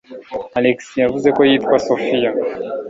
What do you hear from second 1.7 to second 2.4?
Sophia.